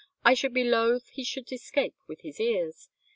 [0.25, 2.89] I should be loth he should escape with his ears